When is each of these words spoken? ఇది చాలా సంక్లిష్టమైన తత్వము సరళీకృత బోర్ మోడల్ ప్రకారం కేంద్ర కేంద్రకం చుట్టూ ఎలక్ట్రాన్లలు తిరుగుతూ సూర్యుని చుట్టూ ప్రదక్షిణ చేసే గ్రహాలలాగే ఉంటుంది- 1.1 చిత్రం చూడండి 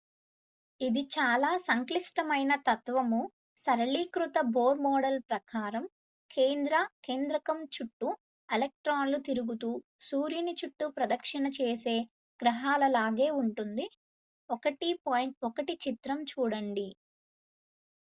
ఇది 0.81 1.01
చాలా 1.15 1.49
సంక్లిష్టమైన 1.65 2.53
తత్వము 2.67 3.19
సరళీకృత 3.59 4.37
బోర్ 4.53 4.79
మోడల్ 4.81 5.19
ప్రకారం 5.27 5.83
కేంద్ర 6.31 6.75
కేంద్రకం 7.03 7.59
చుట్టూ 7.75 8.07
ఎలక్ట్రాన్లలు 8.49 9.19
తిరుగుతూ 9.27 9.69
సూర్యుని 10.07 10.53
చుట్టూ 10.61 10.87
ప్రదక్షిణ 10.97 11.45
చేసే 11.59 11.95
గ్రహాలలాగే 12.39 13.27
ఉంటుంది- 13.41 13.85
1.1 14.49 15.77
చిత్రం 15.85 16.21
చూడండి 16.31 16.87